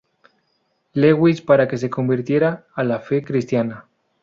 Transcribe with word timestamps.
Lewis 0.93 1.43
para 1.43 1.67
que 1.67 1.77
se 1.77 1.91
convirtiera 1.91 2.65
a 2.73 2.83
la 2.83 3.01
fe 3.01 3.23
cristiana. 3.23 3.85